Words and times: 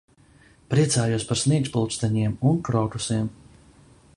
Priecājos 0.73 1.25
par 1.31 1.39
sniegpulksteņiem 1.41 2.33
un 2.53 2.59
krokusiem. 2.69 3.29